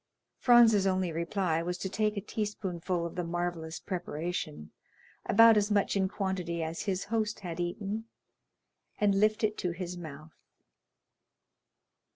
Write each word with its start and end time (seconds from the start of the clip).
Franz's 0.39 0.87
only 0.87 1.11
reply 1.11 1.61
was 1.61 1.77
to 1.77 1.87
take 1.87 2.17
a 2.17 2.21
teaspoonful 2.21 3.05
of 3.05 3.13
the 3.13 3.23
marvellous 3.23 3.79
preparation, 3.79 4.71
about 5.27 5.57
as 5.57 5.69
much 5.69 5.95
in 5.95 6.07
quantity 6.07 6.63
as 6.63 6.81
his 6.85 7.03
host 7.03 7.41
had 7.41 7.59
eaten, 7.59 8.05
and 8.99 9.13
lift 9.13 9.43
it 9.43 9.59
to 9.59 9.69
his 9.73 9.97
mouth. 9.99 10.33